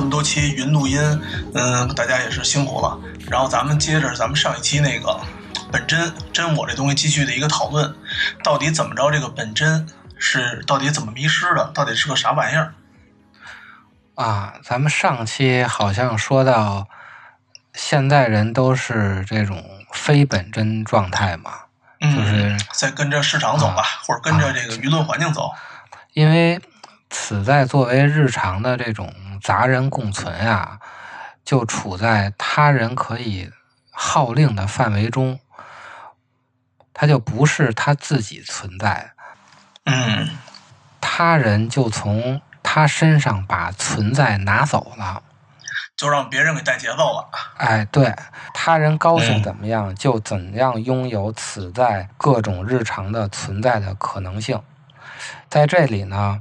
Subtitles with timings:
[0.00, 0.98] 这么多期云录音，
[1.52, 2.98] 嗯，大家也是辛苦了。
[3.28, 5.20] 然后咱们接着咱们上一期那个
[5.70, 7.94] 本真真我这东西继续的一个讨论，
[8.42, 12.72] 到底怎么着这个本真是到底怎么迷失的，到底是个啥玩意儿？
[14.14, 16.88] 啊，咱们上期好像说到，
[17.74, 19.62] 现在人都是这种
[19.92, 21.50] 非本真状态嘛，
[22.00, 25.50] 嗯，就是在跟着市场走吧，或者跟着这个舆论环境走。
[26.14, 26.58] 因为
[27.10, 29.12] 此在作为日常的这种
[29.42, 30.78] 杂人共存啊，
[31.44, 33.50] 就处在他人可以
[33.90, 35.40] 号令的范围中，
[36.94, 39.12] 他就不是他自己存在，
[39.84, 40.28] 嗯
[41.00, 45.22] 他人就从他身上把存在拿走了。
[45.96, 47.28] 就让别人给带节奏了。
[47.58, 48.14] 哎，对，
[48.54, 54.62] 他人高兴嗯怎么样，就怎样拥有此在各种日常的存在的可能性。
[55.50, 56.40] 在这里呢，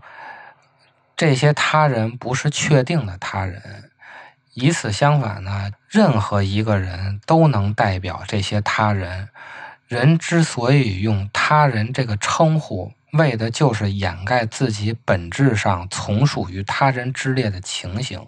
[1.20, 3.92] 这些他人不是确定的他人，
[4.54, 9.28] 以此相反呢，任何一个人都能代表这些他人。
[9.90, 18.26] 人之所以用“他人”这个称呼，为的就是掩盖自己本质上从属于他人之列的情形。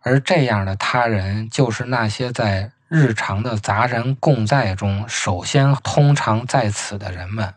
[0.00, 7.54] 而这样的他人，就是那些在日常的杂人共在中，首先通常在此的人们。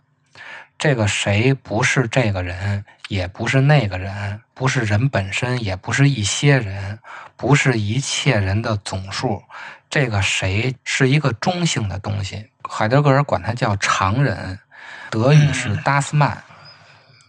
[0.78, 7.00] 这个谁不是这个人，也不是那个人，不是人本身，也不是一些人，
[7.38, 9.42] 不是一切人的总数。
[9.90, 14.60] 这个谁是一个中性的东西，海德格尔管它叫常人，
[15.10, 16.44] 德语是 das Man。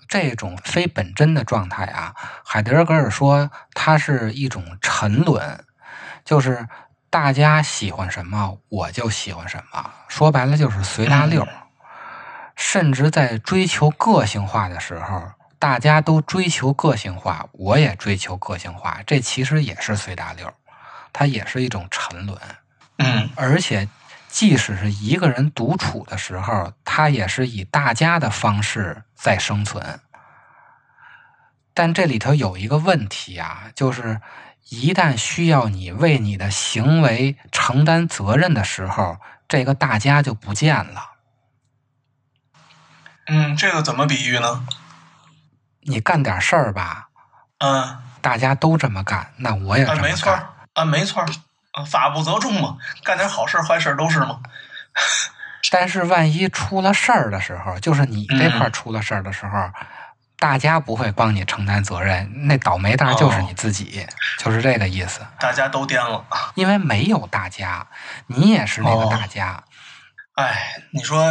[0.09, 5.65] 这种非本真的状态啊，海德格尔说它是一种沉沦，
[6.25, 6.67] 就是
[7.11, 11.49] 大家喜欢什么我就喜欢什么，说白了就是随大溜儿。
[12.57, 20.55] 甚至在追求个性化的时候，大家都追求个性化，我也追求个性化，这其实也是随大流儿，
[21.13, 22.39] 它也是一种沉沦。
[22.99, 23.89] 嗯而且，
[24.29, 30.01] 即使是一个人独处的时候，他也是以大家的方式在生存。
[31.73, 34.21] 但这里头有一个问题啊，就是
[34.69, 41.14] 一旦需要你为你的行为承担责任的时候，这个大家就不见了。
[43.27, 44.67] 嗯，这个怎么比喻呢？
[45.87, 47.09] 你干点事儿吧，
[47.59, 50.33] 嗯，大家都这么干，那我也这啊，么没错。
[50.33, 51.25] 儿，啊，没错
[51.91, 54.41] 法不责众嘛，干点好事儿坏事儿都是嘛。
[55.71, 59.71] 但是万一出了事儿的时候，就是你这块儿出了事儿的时候，
[60.39, 64.07] 大家不会帮你承担责任，那倒霉蛋儿就是你自己，
[64.39, 65.21] 就是这个意思。
[65.41, 66.25] 大家都颠了。
[66.55, 67.87] 因为没有大家，
[68.27, 69.63] 你也是那个哦大家。
[70.35, 71.25] 哎，你说，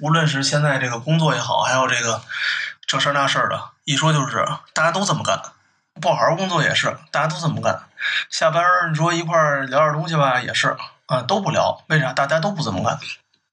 [0.00, 2.22] 无论是现在这个工作也好，还有这个
[2.86, 5.40] 这事儿那事儿的，一说就是大家都这么干，
[6.00, 7.82] 不好好工作也是，大家都这么干。
[8.30, 12.12] 下班儿你说一块儿聊点东西吧，也是啊，都不聊，为啥？
[12.12, 12.98] 大家都不这么干。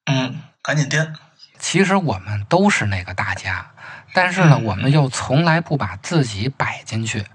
[0.05, 1.15] 嗯，赶紧颠。
[1.59, 3.69] 其实我们都是那个大家，
[4.13, 7.27] 但是呢，嗯我们又从来不把自己摆进去。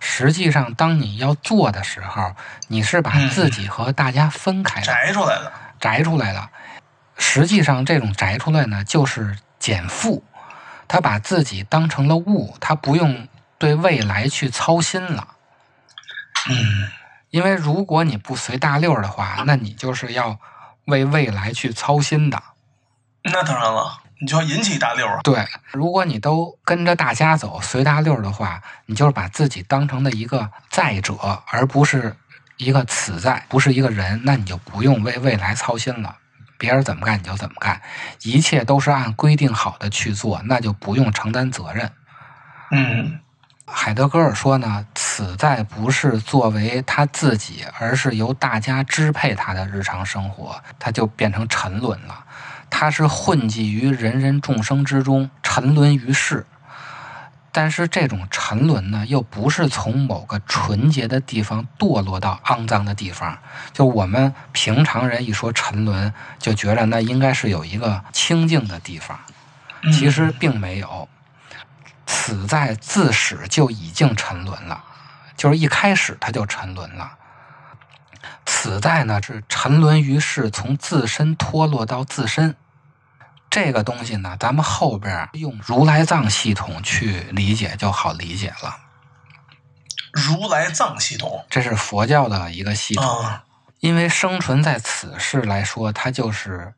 [0.00, 2.34] 实际上，当你要做的时候，
[2.68, 4.86] 你是把嗯自己和大家分开的。
[4.86, 5.52] 摘出来的。
[5.78, 6.48] 摘出来了。
[7.16, 10.24] 实际上，这种摘出来呢，就是减负，
[10.88, 13.28] 他把自己当成了物，他不用
[13.58, 15.28] 对未来去操心了。
[16.48, 16.88] 嗯
[17.30, 20.38] 因为如果你不随大溜儿的话，那你就是要
[20.84, 22.42] 为未来去操心的。
[23.22, 25.20] 那当然了，你就要引起大溜儿啊。
[25.22, 32.14] 对，如果你都跟着大家走，随大溜儿的话，你就是把自己当成了一个在者，而不是
[32.58, 36.14] 一个此在，不是一个人，那你就不用为未来操心了。
[36.62, 37.82] 别人怎么干你就怎么干，
[38.22, 41.90] 一切都是按规定好的去做，那就不用承担责任。
[42.70, 43.18] 嗯
[43.66, 52.24] 海德格尔说呢，此在不是作为他自己，而是由大家支配他的日常生活，他就变成沉沦了。
[52.70, 56.46] 他是混迹于人人众生之中，沉沦于世。
[57.54, 63.38] 但是这种沉沦呢，又不是从某个纯洁的地方堕落到肮脏的地方。
[63.74, 69.20] 就我们平常人一说沉沦，就觉得那应该是有一个清净的地方，
[69.82, 71.06] 嗯其实并没有。
[72.06, 74.82] 此在自始就已经沉沦了，
[75.36, 77.12] 就是一开始他就沉沦了。
[78.46, 82.54] 此在呢是沉沦于世，从自身脱落到自身。
[83.52, 88.78] 这个东西呢，咱们后边用如来藏系统去理解就好理解了。
[90.10, 93.44] 如来藏系统这是佛教的一个系统，啊，
[93.80, 96.72] 因为生存在此世来说，它就是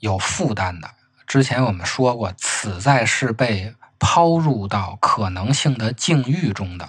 [0.00, 0.90] 有负担的。
[1.26, 6.86] 之前我们说过，此在是被抛入到可能性的境遇中的，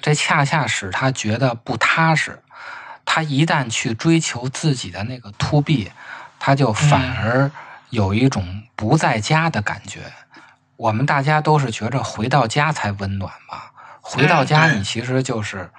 [0.00, 2.42] 这恰恰使他觉得不踏实。
[3.04, 5.90] 他一旦去追求自己的那个 to be，
[6.38, 7.50] 他就反而
[7.90, 10.00] 有一种不在家的感觉。
[10.76, 13.62] 我们大家都是觉着回到家才温暖嘛，
[14.00, 15.70] 回到家你其实就是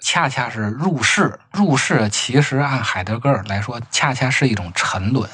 [0.00, 5.30] 恰恰是入世，入世其实按海德格尔来说，恰恰是一种沉沦，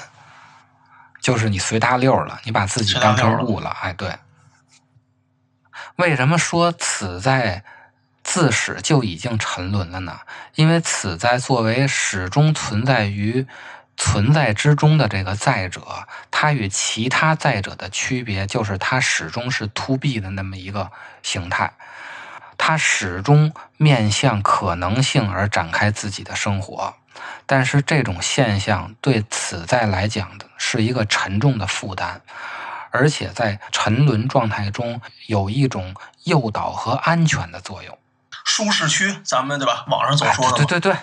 [1.20, 3.70] 就是你随大溜了，你把自己当成物了。
[3.80, 4.14] 哎，对。
[5.96, 7.64] 为什么说此在
[8.22, 10.20] 自始就已经沉沦了呢？
[10.56, 13.46] 因为此在作为始终存在于
[14.00, 15.82] 存在之中的这个在者，
[16.30, 20.90] 它与其他在者的区别就是它始终是 to be 的那么一个
[21.22, 21.70] 形态。
[22.56, 26.94] 它始终面向可能性而展开自己的生活，
[27.44, 32.22] 但是这种现象对此在来讲的是一个沉重的负担，
[32.90, 35.94] 而且在沉沦状态中有一种
[36.24, 37.98] 诱导和安全的作用。
[38.44, 39.84] 舒适区，咱们对吧？
[39.88, 40.96] 网上总哎说的嘛，对对对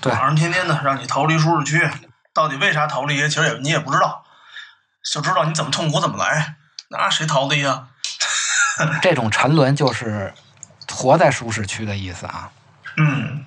[0.00, 1.90] 对网上天天的让你逃离舒适区，
[2.38, 3.16] 到底为啥逃离？
[3.28, 4.24] 其实也你也不知道，
[5.12, 6.54] 就知道你怎么痛苦怎么来，
[6.88, 7.88] 那谁逃离啊？
[9.02, 10.32] 这种沉沦就是
[10.88, 12.48] 活在舒适区的意思啊。
[12.96, 13.44] 嗯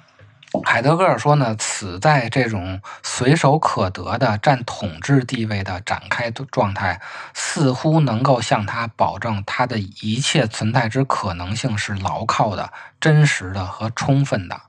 [0.66, 7.00] 海德格尔说呢，此在这种随手可得的占统治地位的展开状态，
[7.34, 14.60] 似乎能够向他保证他的一切存在之可能性是牢靠的、真实的和充分的。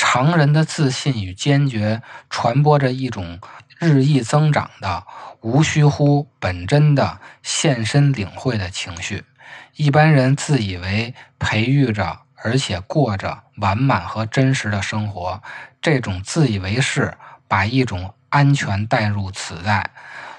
[0.00, 2.00] 常人的自信与坚决
[2.30, 3.40] 传播着一种
[3.78, 5.04] 日益增长的、
[5.40, 9.24] 无需乎本真的现身领会的情绪。
[9.74, 15.42] 一般人自以为培育着，而且过着完满和真实的生活，
[15.82, 17.18] 这种自以为是，
[17.48, 19.90] 把一种安全带入此在。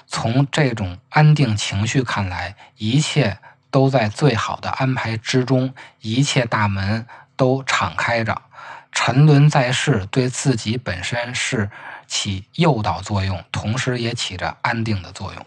[0.06, 3.36] 从这种安定情绪看来，一切
[3.70, 7.06] 都在最好的安排之中，一切大门
[7.36, 8.40] 都敞开着。
[8.92, 11.70] 沉沦在世，对自己本身是
[12.06, 15.46] 起诱导作用，同时也起着安定的作用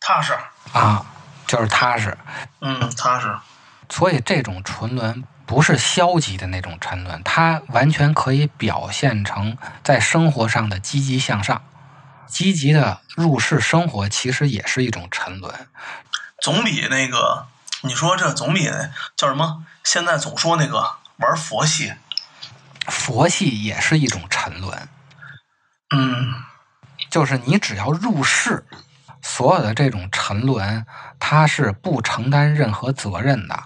[0.00, 0.32] 踏实，
[0.72, 1.04] 啊，
[1.46, 2.16] 就是踏实。
[2.60, 3.36] 嗯踏实，
[3.88, 11.62] 所以这种沉沦不是消极的那种沉沦，它完全可以表现成在生活上的积极向上。
[12.26, 15.68] 积极的入世生活其实也是一种沉沦。
[16.40, 17.46] 总比那个
[17.82, 18.70] 你说这总比
[19.14, 19.64] 叫什么？
[19.84, 21.92] 现在总说那个玩佛系，
[22.86, 24.88] 佛系也是一种沉沦，
[25.94, 26.34] 嗯
[27.10, 28.64] 就是你只要入世，
[29.20, 30.86] 所有的这种沉沦，
[31.18, 33.64] 它是不承担任何责任的。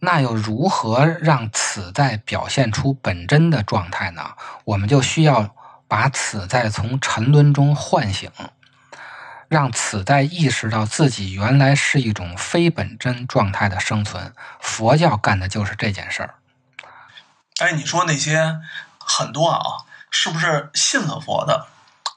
[0.00, 4.34] 那又如何让此在表现出本真的状态呢？
[4.64, 5.54] 我们就需要
[5.86, 8.30] 把此在从沉沦中唤醒，
[9.48, 14.32] 让此在意识到自己原来是一种非本真状态的生存。
[14.58, 16.34] 佛教干的就是这件事儿。
[17.60, 18.60] 哎，你说那些
[18.98, 21.66] 很多啊，是不是信了佛的，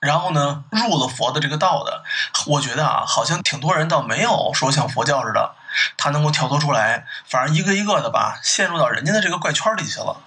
[0.01, 2.03] 然后呢入了佛的这个道的？
[2.47, 5.55] 我觉得啊，好像挺多人倒没有说像佛教似的，
[5.97, 10.21] 他能够跳脱出来，反而一个一个的吧，陷入到人家的这个怪圈里去了。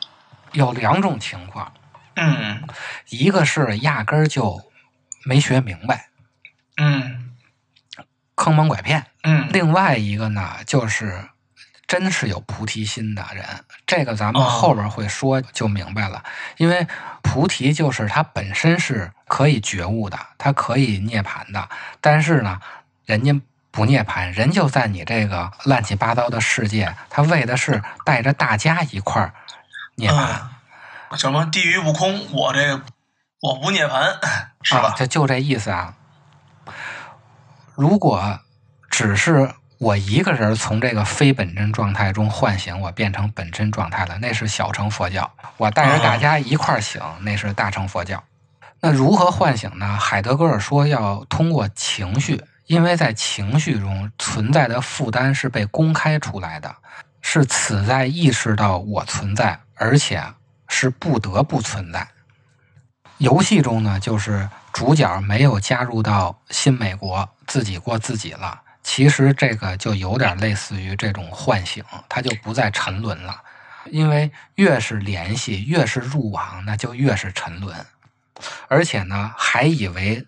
[0.53, 1.73] 有两种情况，
[2.15, 2.67] 嗯
[3.09, 4.71] 一个是压根儿就
[5.25, 6.09] 没学明白，
[6.77, 7.35] 嗯
[8.35, 11.31] 坑蒙拐骗；嗯，另外一个呢，就是
[11.87, 13.45] 真是有菩提心的人。
[13.87, 16.23] 这个咱们哦后边会说就明白了，
[16.57, 16.87] 因为
[17.23, 21.69] 菩提就是它本身是可以觉悟的，它可以涅槃的，
[22.01, 22.61] 但是呢，
[23.05, 23.41] 人家。
[23.69, 29.35] 不涅槃，人就在你这个乱七八糟的世界，他为的是带着大家一块儿
[29.97, 30.39] 涅槃。
[31.11, 32.83] 嗯，什么地狱不空，我这个
[33.43, 34.17] 我不涅槃，
[34.63, 34.95] 是啊吧？
[34.97, 35.93] 就就这意思啊。
[37.75, 38.41] 如果
[38.89, 45.31] 只是我一个人从这个非本真状态中唤醒，我变成本真状态了，那是小乘佛教。
[45.59, 48.23] 我带着大家一块儿醒，那是大乘佛教。
[48.81, 49.99] 那如何唤醒呢？
[49.99, 56.75] 海德格尔说要通过情绪，因为在情绪中存在的负担是被公开出来的，
[57.21, 60.23] 是此在意识到我存在，而且
[60.69, 62.09] 是不得不存在。
[63.19, 68.63] 游戏中呢，就是主角没有加入到新美国，自己过自己了。
[68.87, 73.43] 其实这个就有点类似于这种唤醒，他就不再沉沦了。
[73.87, 77.77] 因为越是联系，越是入网，那就越是沉沦。
[78.69, 80.25] 而且呢，还以为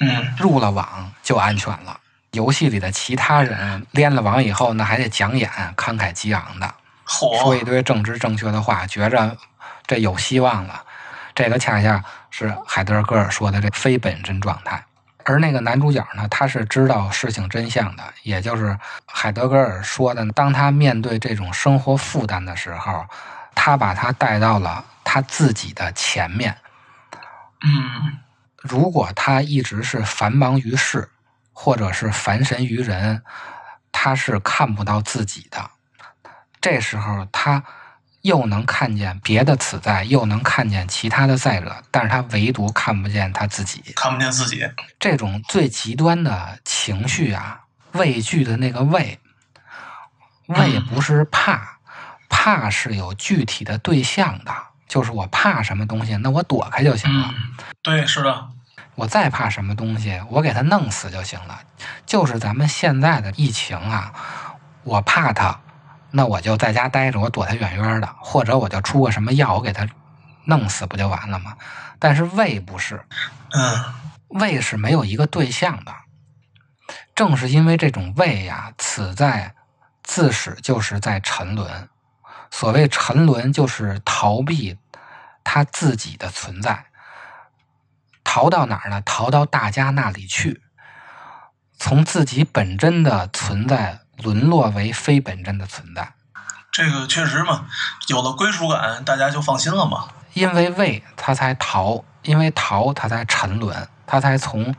[0.00, 2.00] 嗯，入了网就安全了。
[2.32, 6.74] 游戏里的其他人连了网以后呢，还得讲演，慷慨激昂的
[7.06, 9.36] 说一，堆政治正确的话，觉着
[9.86, 10.84] 这有希望了。
[11.32, 14.84] 这个恰恰是海德格尔说的这非本真状态。
[15.24, 23.06] 而那个男主角呢，他是知道事情真相的，也就是海德格尔说的，当他面对这种生活负担的时候，
[23.54, 26.56] 他把他带到了他自己的前面。
[27.64, 28.18] 嗯
[28.62, 31.08] 如果他一直是繁忙于世，
[31.52, 33.22] 或者是凡神于人，
[33.90, 35.70] 他是看不到自己的。
[36.60, 37.62] 这时候，他
[38.22, 43.82] 又能看见别的此在，又能看见其他的在者，但是他唯独看不见他自己。
[43.94, 44.66] 看不见自己，
[44.98, 47.60] 这种最极端的情绪啊，
[47.92, 49.18] 畏惧的那个畏，
[50.46, 51.78] 畏不是怕，
[52.28, 54.52] 怕是有具体的对象的，
[54.86, 57.34] 就是我怕什么东西，那我躲开就行了。
[57.36, 58.48] 嗯，对，是的，
[58.94, 61.60] 我再怕什么东西，我给它弄死就行了。
[62.06, 64.12] 就是咱们现在的疫情啊，
[64.84, 65.60] 我怕它，
[66.12, 69.88] 那我就在家待着，我躲他远远的，或者我就出个什么药，我给他
[70.44, 71.56] 弄死不就完了吗？
[71.98, 73.04] 但是胃不是，
[73.52, 73.94] 嗯
[74.28, 75.94] 胃是没有一个对象的。
[77.14, 79.54] 正是因为这种胃呀，此在
[80.02, 81.88] 自始就是在沉沦。
[82.50, 84.76] 所谓沉沦，就是逃避
[85.44, 86.86] 他自己的存在。
[88.24, 89.00] 逃到哪儿呢？
[89.02, 90.62] 逃到大家那里去，
[91.78, 96.14] 从自己本真的存在沦落为非本真的存在。
[96.70, 97.66] 这个确实嘛，
[98.08, 100.08] 有了归属感，大家就放心了嘛。
[100.32, 104.74] 因为畏，他才逃；因为逃，他才沉沦，他才从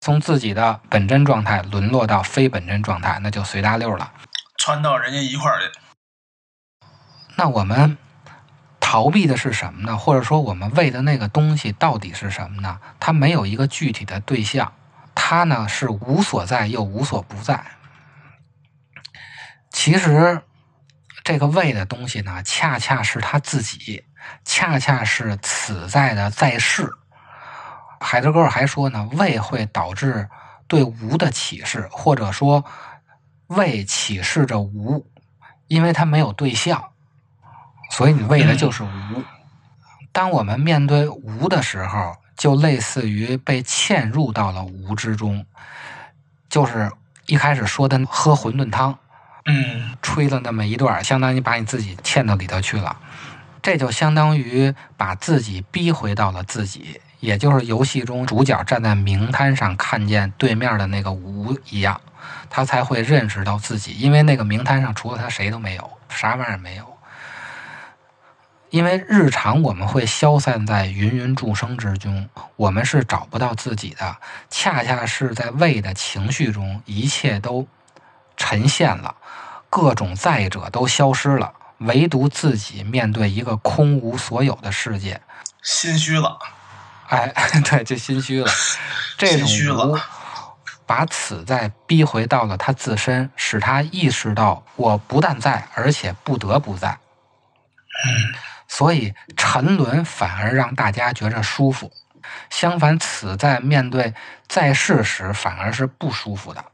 [0.00, 4.12] 从自己的本真状态沦落到非本真状态，那就随大溜了。
[4.58, 5.78] 窜到人家一块儿去，
[7.36, 7.98] 那我们
[8.80, 9.98] 逃避的是什么呢？
[9.98, 12.80] 或者说，我们为的那个东西到底是什么呢？
[12.98, 14.72] 它没有一个具体的对象，
[15.16, 17.64] 它呢是无所在又无所不在。
[19.70, 20.42] 其实，
[21.24, 24.04] 这个为的东西呢，恰恰是他自己，
[24.44, 26.88] 恰恰是此在的在世。
[28.00, 30.28] 海德格尔还说呢，为会导致
[30.68, 32.64] 对无的启示，或者说
[33.48, 35.10] 为启示着无，
[35.66, 36.92] 因为它没有对象，
[37.90, 39.24] 所以你为的就是无。
[40.12, 45.46] 当我们面对无的时候，就类似于被嵌入到了无之中，
[46.48, 46.90] 就是
[47.26, 48.98] 一开始说的喝馄饨汤，
[49.46, 52.96] 嗯吹了那么一段，相当于把你自己嵌到里头去了。
[53.62, 62.00] 这就相当于把自己逼回到了自己，也就是游戏中主角站在明滩上看见对面的那个无一样，
[62.48, 66.95] 他才会认识到自己，因为那个明滩上除了他谁都没有，啥玩意儿没有。
[68.76, 74.18] 因为日常我们会消散在芸芸众生之中，我们是找不到自己的，
[74.50, 77.66] 恰恰是在畏的情绪中，一切都
[78.36, 79.14] 沉现了，
[79.70, 85.22] 各种在者都消失了，唯独自己面对一个空无所有的世界，
[85.62, 86.38] 心虚了，
[87.08, 87.32] 哎，
[87.64, 88.50] 对，就心虚了。
[89.16, 89.98] 这种心虚了无，
[90.84, 96.98] 把此在逼回到了他自身，使他意识到我不但在，而且不得不在。
[98.04, 101.92] 嗯所以沉沦反而让大家觉着舒服，
[102.50, 104.14] 相反，此在面对
[104.48, 106.64] 在世时反而是不舒服的。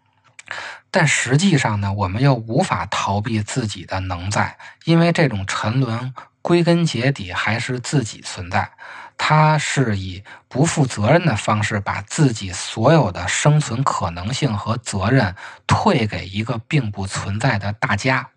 [0.91, 8.71] 但实际上呢，我们又无法逃避自己的能在，因为这种沉沦归根结底还是自己存在。
[9.17, 15.35] 它是以不负责任的方式，把自己所有的生存可能性和责任
[15.67, 18.31] 退给一个并不存在的大家。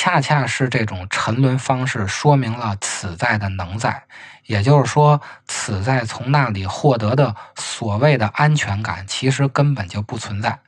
[0.00, 4.04] 恰恰是这种沉沦方式说明了此在的能在，
[4.46, 10.60] 也就是说，此在从那里获得的所谓的安全感，其实根本就不存在。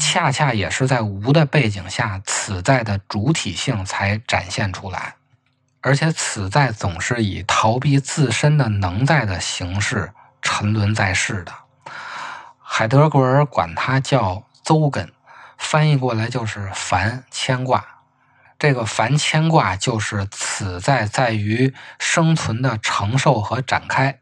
[0.00, 5.16] 恰恰也是在无的背景下，此在的主体性才展现出来，
[5.82, 11.52] 而且此在总是以逃避自身的能在的形式沉沦在世的。
[12.58, 15.12] 海德格尔管它叫邹根，
[15.58, 17.84] 翻译过来就是烦牵挂。
[18.64, 24.20] 这个凡牵挂就是此在在于生存的承受和展开。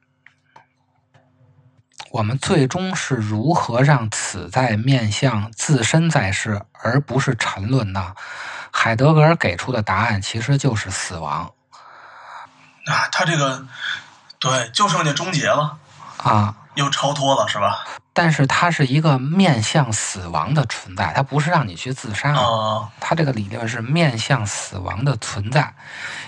[2.10, 8.16] 我们最终是如何让此在面向自身在世，而不是沉沦呢？
[8.72, 11.54] 海德格尔给出的答案其实就是死亡
[12.86, 13.64] 啊，他这个
[14.40, 15.78] 对，就剩下终结了，
[16.16, 16.56] 啊。
[16.74, 17.84] 又超脱了，是吧？
[18.14, 22.32] 但是它是一个面向死亡的存在，它不是让你去自杀。
[22.34, 25.74] 啊，它这个理论是面向死亡的存在，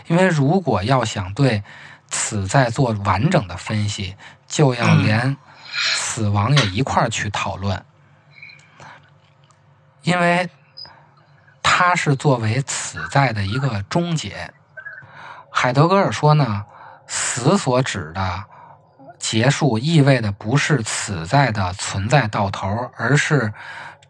[0.06, 1.62] 因为如果要想对
[2.08, 5.36] 此在做完整的分析，就要连
[5.72, 7.84] 死亡也一块儿去讨论，
[10.02, 10.48] 因为
[11.62, 14.52] 它是作为此在的一个终结。
[15.50, 16.64] 海德格尔说呢，
[17.06, 18.44] 死所指的
[19.25, 23.54] 结束意味的不是此在的存在到头，而是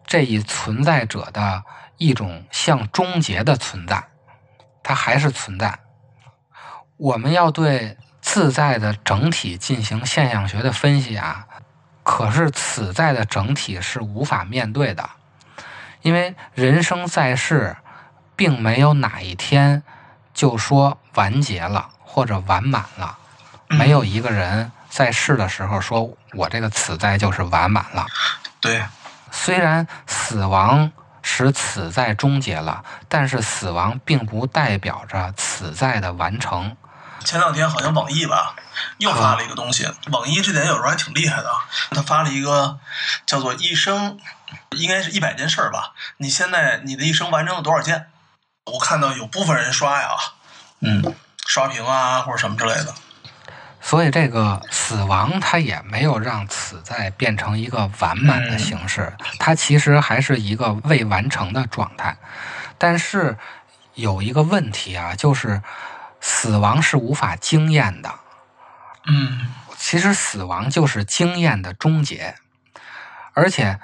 [0.05, 1.63] 这一存在者的
[1.95, 4.03] 一种向终结的存在，
[4.83, 5.79] 它还是存在。
[6.97, 11.47] 我们要对自在的整体进行现象学的分析啊，
[12.03, 15.09] 可是此在的整体是无法面对的，
[16.01, 17.77] 因为人生在世，
[18.35, 19.81] 并没有哪一天
[20.33, 23.17] 就说完结了或者完满了，
[23.69, 28.05] 没有一个人在世的时候说我这个此在就是完满了。
[28.61, 28.81] 对，
[29.29, 30.89] 虽然死亡
[31.21, 36.77] 使此在终结了，但是死亡并不代表着此在的完成。
[37.25, 38.55] 前两天好像网易吧
[38.99, 41.51] 又发了一个东西，网易这点有时候还挺厉害的。
[41.91, 42.79] 他发了一个
[43.25, 44.17] 叫做“一生”，
[44.77, 45.91] 应该是一百件事儿吧。
[46.17, 48.07] 你现在你的一生完成了多少件？
[48.71, 50.07] 我看到有部分人刷呀，
[50.79, 51.13] 嗯，
[51.45, 52.95] 刷屏啊或者什么之类的。
[53.87, 62.17] 所以，这个死亡它也没有让此在变成一个完满的形式，它其实还是一个未完成的状态。
[62.79, 63.37] 但是
[63.93, 65.61] 有一个问题啊，就是
[66.19, 68.11] 死亡是无法经验的。
[69.05, 72.33] 嗯其实死亡就是经验的终结，
[73.33, 73.79] 而且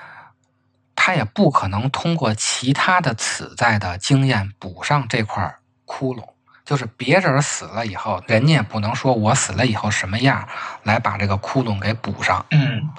[0.96, 6.28] 它也不可能通过其他的此在的经验补上这块窟窿。
[6.64, 10.48] 就是别人死了以后，人家也不能说我死了以后什么样
[10.84, 12.46] 来把这个窟窿给补上。
[12.52, 12.90] 嗯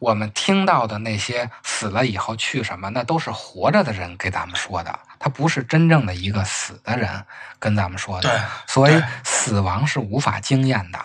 [0.00, 7.24] 我们听到的那些死了以后去什么，那都是活着的人给咱们说的，他不是真正的一个死的人
[7.58, 8.28] 跟咱们说的。
[8.28, 11.04] 对所以死亡是无法经验的。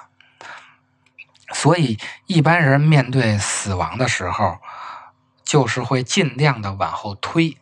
[1.53, 4.59] 所以一般人面对死亡的时候，
[5.43, 7.57] 就是会尽量的往后推，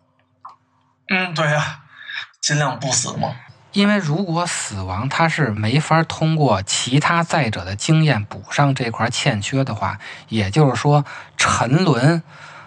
[1.08, 1.80] 嗯，对呀、
[2.42, 3.34] 尽量不死嘛。
[3.72, 11.06] 因为如果死亡它是没法通过其他在者的经验补上这块欠缺的话，也就是说
[11.38, 12.22] 沉沦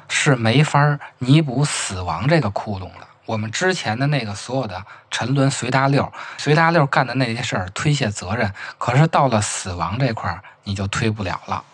[0.08, 3.06] 是没法弥补死亡这个窟窿的。
[3.26, 11.64] 我们之前的那个所有的沉沦随大溜，随大溜干的那些事儿推卸责任，可是到了死亡这块儿你就推不了了。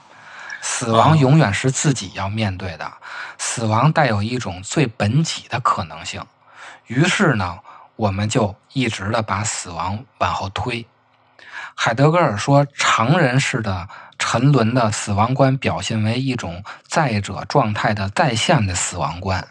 [0.63, 2.93] 死亡永远是自己要面对的，
[3.39, 6.23] 死亡带有一种最本己的可能性。
[6.87, 7.59] 于是呢，
[8.01, 10.87] 我们就一直的把死亡往后推。
[11.75, 13.87] 海德格尔说，常人式的
[14.19, 19.47] 沉沦的死亡观表现为一种在者状态的在线的死亡观。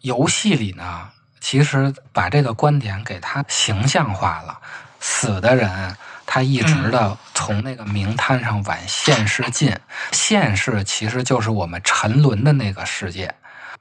[0.00, 4.58] 游戏里呢，其实把这个观点给它形象化了。
[4.98, 9.76] 死的人，他一直的从那个名滩上往现世进，
[10.10, 13.32] 现世其实就是我们沉沦的那个世界。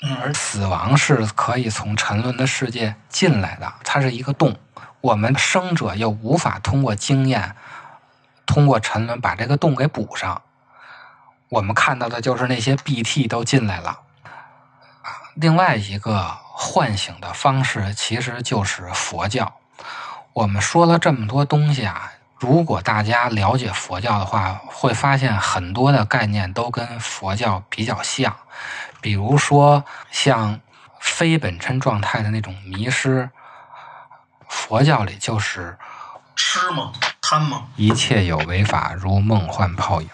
[0.01, 4.57] 而死亡是可以从沉沦的世界进来的，它是一个洞。
[4.99, 7.55] 我们生者又无法通过经验，
[8.45, 10.41] 通过沉沦把这个洞给补上。
[11.49, 13.99] 我们看到的就是那些 BT 都进来了。
[15.03, 19.53] 啊，另外一个唤醒的方式其实就是佛教。
[20.33, 28.35] 我们说了这么多东西啊，如果大家了解佛教的话，会发现很多的概念都跟佛教比较像。
[29.01, 30.61] 比如说像
[30.99, 33.29] 非本真状态的那种迷失，
[34.47, 35.77] 佛教里就是
[36.35, 36.91] 痴吗？
[37.21, 37.63] 贪吗？
[37.75, 40.09] 一切有为法如梦幻泡影，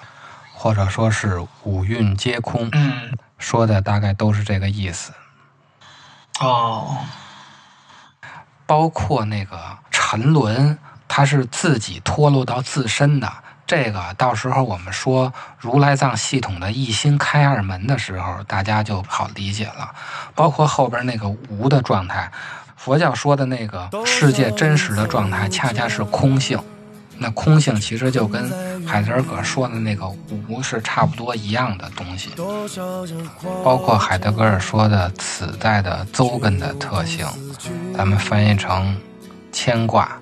[0.54, 5.13] 或者说是五蕴皆空，嗯说的大概都是这个意思。
[6.39, 6.97] 哦，
[8.65, 13.32] 包括那个沉沦，它是自己脱落到自身的。
[13.67, 19.93] 这个到时候我们说如来藏系统的一心开二门的时候大家就好理解了。
[20.34, 22.32] 包括后边那个无的状态
[22.77, 26.58] 佛教说的那个世界真实的状态恰恰是空性。
[27.19, 28.47] 那空性其实就跟
[28.86, 30.08] 海德格尔说的那个
[30.47, 32.30] 无是差不多一样的东西。
[33.65, 37.25] 包括海德格尔说的此在的周根的特性
[37.95, 38.95] 咱们翻译成
[39.51, 40.17] 牵挂。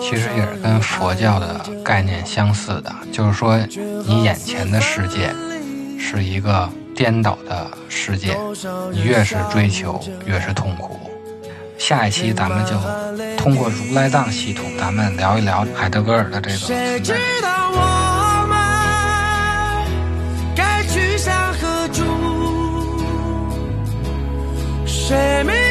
[0.00, 3.58] 其实也是跟佛教的概念相似的，就是说
[4.06, 5.34] 你眼前的世界
[5.98, 8.38] 是一个颠倒的世界，
[8.92, 11.00] 你越是追求越是痛苦。
[11.78, 12.72] 下一期咱们就
[13.36, 16.56] 通过如来藏系统，咱们聊一聊海德格尔的这个。
[20.54, 22.04] 该去向何处？
[24.86, 25.61] 谁没？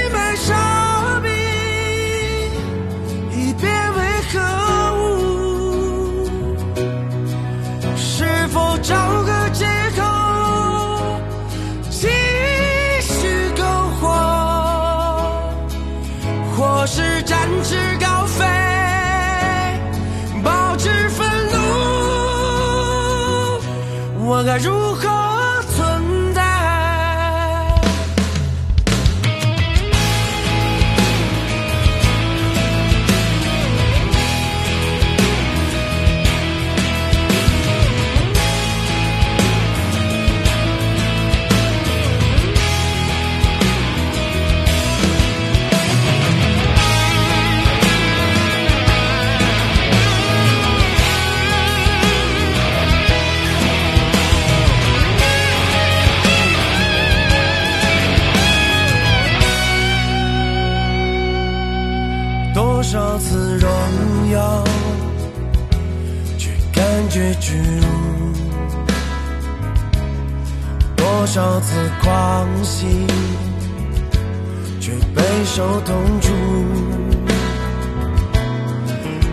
[75.43, 76.29] 携手同住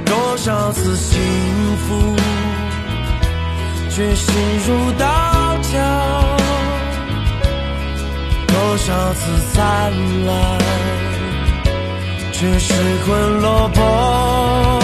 [0.07, 1.21] 多少次幸
[1.77, 2.16] 福
[3.90, 4.35] 却心
[4.66, 5.79] 如刀绞
[8.47, 9.92] 多少次灿
[10.25, 10.59] 烂
[12.33, 12.73] 却失
[13.07, 14.77] 魂落魄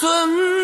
[0.00, 0.55] 愤。